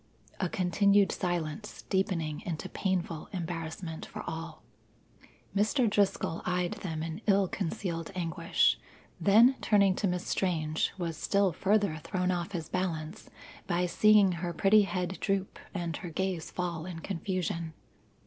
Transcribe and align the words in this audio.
A 0.39 0.49
continued 0.49 1.11
silence, 1.11 1.83
deepening 1.83 2.41
into 2.43 2.67
painful 2.67 3.29
embarrassment 3.31 4.03
for 4.03 4.23
all. 4.25 4.63
Mr. 5.55 5.87
Driscoll 5.87 6.41
eyed 6.43 6.71
them 6.81 7.03
in 7.03 7.21
ill 7.27 7.47
concealed 7.47 8.09
anguish, 8.15 8.79
then 9.19 9.57
turning 9.61 9.93
to 9.97 10.07
Miss 10.07 10.25
Strange 10.25 10.91
was 10.97 11.17
still 11.17 11.51
further 11.53 11.97
thrown 11.97 12.31
off 12.31 12.53
his 12.53 12.67
balance 12.67 13.29
by 13.67 13.85
seeing 13.85 14.31
her 14.31 14.53
pretty 14.53 14.81
head 14.81 15.19
droop 15.21 15.59
and 15.71 15.97
her 15.97 16.09
gaze 16.09 16.49
fall 16.49 16.87
in 16.87 16.97
confusion. 17.01 17.73